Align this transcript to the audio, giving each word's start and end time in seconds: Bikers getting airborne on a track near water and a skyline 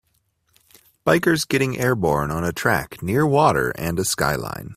Bikers 1.05 1.47
getting 1.47 1.77
airborne 1.79 2.31
on 2.31 2.43
a 2.43 2.53
track 2.53 3.01
near 3.03 3.25
water 3.25 3.69
and 3.77 3.99
a 3.99 4.05
skyline 4.05 4.69